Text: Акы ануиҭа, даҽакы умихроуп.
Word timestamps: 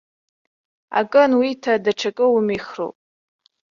Акы 0.99 1.19
ануиҭа, 1.23 1.83
даҽакы 1.83 2.25
умихроуп. 2.35 2.95